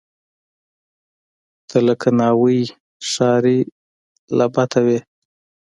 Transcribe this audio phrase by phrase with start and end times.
[1.69, 2.59] ته لکه ناوۍ،
[3.09, 3.59] ښاري
[4.37, 4.99] لعبته وې